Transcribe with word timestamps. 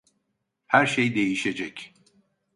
Her 0.67 0.85
şey 0.87 1.15
değişecek. 1.15 1.93